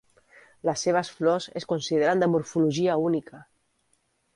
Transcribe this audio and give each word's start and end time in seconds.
Les 0.69 0.85
seves 0.87 1.11
flors 1.19 1.47
es 1.63 1.69
consideren 1.75 2.25
de 2.25 2.33
morfologia 2.33 3.01
única. 3.13 3.49